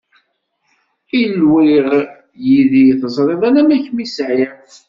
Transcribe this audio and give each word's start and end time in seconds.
Ilwiɣ 1.21 1.87
yid-i, 2.45 2.83
teẓriḍ 3.01 3.41
ala 3.47 3.77
kem 3.85 3.97
i 4.05 4.07
sɛiɣ 4.15 4.51